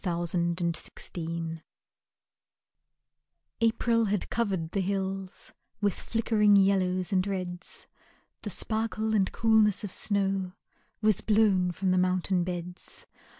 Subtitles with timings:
[0.03, 1.61] Azure and Gold
[3.61, 7.85] April had covered the hills With flickering yellows and reds,
[8.41, 10.53] The sparkle and coolness of snow
[11.03, 13.05] Was blown from the mountain beds.